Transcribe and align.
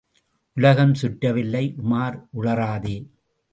உலகம் 0.57 0.93
சுற்றவில்லை 0.93 1.63
உமார், 1.83 2.17
உளறாதே! 2.33 2.97